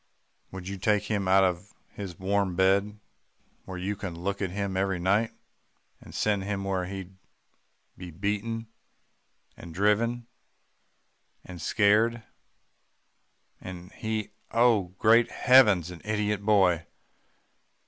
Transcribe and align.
Would 0.49 0.67
you 0.67 0.79
take 0.79 1.03
him 1.03 1.27
out 1.27 1.43
of 1.43 1.75
his 1.91 2.17
warm 2.17 2.55
bed, 2.55 2.99
where 3.65 3.77
you 3.77 3.95
can 3.95 4.15
look 4.17 4.41
at 4.41 4.49
him 4.49 4.75
every 4.75 4.97
night, 4.97 5.31
and 6.01 6.15
send 6.15 6.43
him 6.43 6.63
where 6.63 6.85
he'd 6.87 7.17
be 7.95 8.09
beaten, 8.09 8.65
and 9.55 9.75
driven 9.75 10.25
and 11.45 11.61
scared 11.61 12.23
and 13.61 13.91
he 13.91 14.31
oh! 14.49 14.95
great 14.97 15.29
heavens 15.29 15.91
an 15.91 16.01
idiot 16.03 16.43
boy. 16.43 16.87